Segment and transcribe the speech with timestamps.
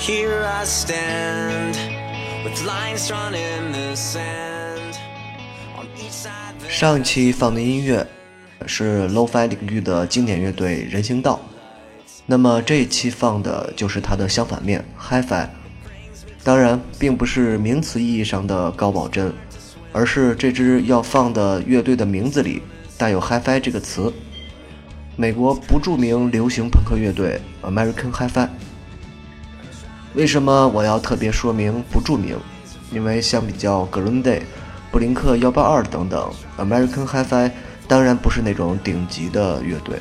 [0.00, 1.76] Here I stand
[2.44, 4.94] with lines drawn in the sand.
[5.76, 8.06] On each side, 上一期放的音乐
[8.64, 11.40] 是 Lo-Fi 领域的经典乐队人行道，
[12.26, 15.48] 那么这一期放的就是它的相反面 Hi-Fi。
[16.44, 19.32] 当然，并不是名词意义上的高保真，
[19.92, 22.62] 而是这支要放的乐队的名字里
[22.96, 24.12] 带有 Hi-Fi 这个词。
[25.16, 28.48] 美国不著名流行朋克乐队 American Hi-Fi。
[30.14, 32.36] 为什么我要特别说明不著名？
[32.90, 34.40] 因为相比较 Grenda、
[34.90, 37.50] 布林克幺八二等等，American Hi-Fi
[37.86, 39.98] 当然不是那种顶级的乐队，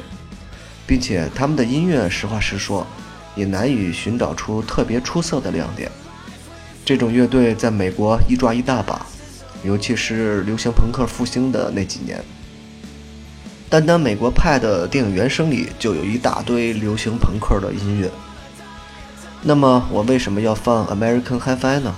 [0.88, 2.88] 并且他们的音乐，实话实说，
[3.36, 5.92] 也难以寻找出特别出色的亮点。
[6.86, 9.06] 这种乐队在美国一抓一大把，
[9.64, 12.24] 尤其是流行朋克复兴的那几年。
[13.70, 18.10] 单单美国派的电影原声里就有一大堆流行朋克的音乐。
[19.48, 21.96] 那么我为什么要放 American Hi-Fi 呢？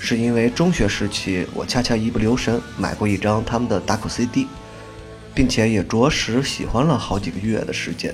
[0.00, 4.48] 是因为中学时期我恰恰一不留神买过一张他们的打口 CD，
[5.32, 8.12] 并且也着实喜欢了好几个月的时间。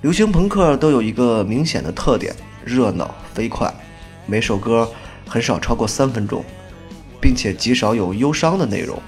[0.00, 3.72] 流行朋克都有一个明显的特点：热闹、飞快，
[4.26, 4.90] 每首歌
[5.28, 6.44] 很少超过三分钟，
[7.20, 9.00] 并且极少有忧伤的内容。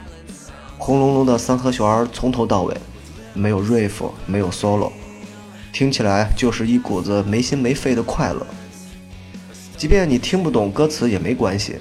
[0.78, 2.76] 轰隆隆的三和弦从头到尾，
[3.32, 4.92] 没有 riff，没有 solo。
[5.74, 8.46] 听起来就是一股子没心没肺的快乐。
[9.76, 11.74] 即便你听不懂歌词也没关系，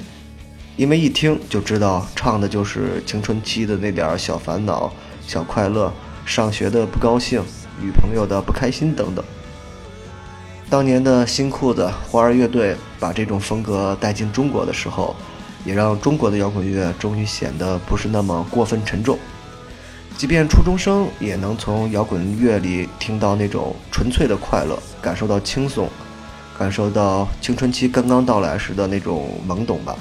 [0.75, 4.91] 因为一听就知道唱的就是青春期的那点小烦恼、
[5.27, 5.94] 小快乐，
[6.25, 7.44] 上学的不高兴、
[7.80, 9.23] 女朋友的不开心等等。
[10.72, 15.16] 当年的新裤子花儿乐队把这种风格带进中国的时候，
[15.63, 19.19] 也让中国的摇滚乐终于显得不是那么过分沉重。
[20.16, 25.89] 即便初中生也能从摇滚乐里听到那种纯粹的快乐，感受到轻松，
[26.58, 29.96] 感受到青春期刚刚到来时的那种懵懂吧。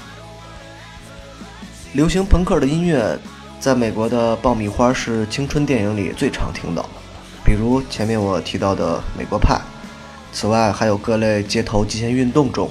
[1.94, 3.18] 流行朋克的音乐，
[3.58, 6.88] 在美国的爆米花式青春电影里最常听到，
[7.44, 9.54] 比如前面我提到的《美国派》。
[10.32, 12.70] 此外，还有各类街头极限运动中，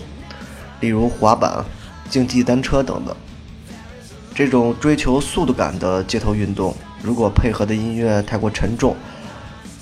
[0.80, 1.66] 例如滑板、
[2.10, 3.16] 竞技单车等等。
[4.34, 6.74] 这种追求速度感的街头运动。
[7.02, 8.96] 如果配合的音乐太过沉重，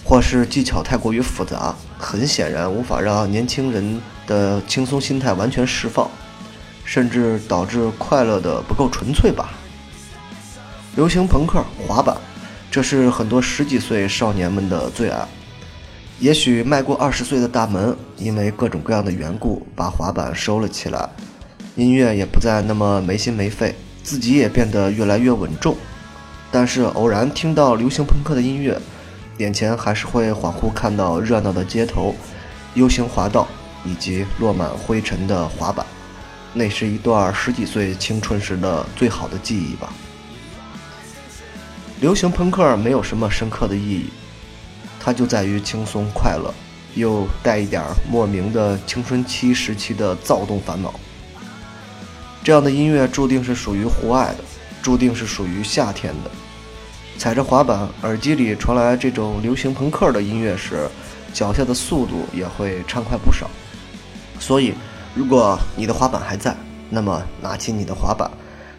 [0.03, 6.09] 或是技巧太过于复杂，很显然无法让年轻人的轻松心态完全释放，
[6.83, 9.51] 甚至导致快乐的不够纯粹吧。
[10.95, 12.17] 流行朋克、滑板，
[12.71, 15.27] 这是很多十几岁少年们的最爱。
[16.19, 21.07] 也许迈过二十岁的大门，因为各种各样的缘故，把滑板收了起来，
[21.75, 25.77] 音乐也不再那么没心没肺，自己也变得越来越稳重。
[26.51, 28.79] 但是偶然听到流行朋克的音乐，
[29.37, 32.15] 眼前还是会恍惚看到热闹的街头、
[32.73, 33.47] U 型滑道
[33.85, 35.85] 以及落满灰尘的滑板，
[36.53, 39.93] 那是一段十几岁青春时的最好的记忆吧。
[42.01, 44.09] 流行朋克没有什么深刻的意义，
[44.99, 46.53] 它就在于轻松快乐，
[46.95, 50.93] 又带一点莫名的青春期时期的躁动烦恼。
[52.43, 54.43] 这样的音乐注定是属于户外的。
[54.89, 56.31] 注定是属于夏天的。
[57.15, 60.89] 踩着滑板，耳机里传来这种流行朋克的音乐时，
[61.31, 63.47] 脚下的速度也会畅快不少。
[64.39, 64.73] 所以，
[65.13, 66.55] 如果你的滑板还在，
[66.89, 68.31] 那么拿起你的滑板，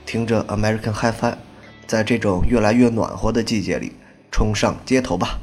[0.05, 1.35] 听着 American Hi-Fi，
[1.87, 3.93] 在这种越来越暖和的季节里，
[4.33, 5.39] 冲上街头吧。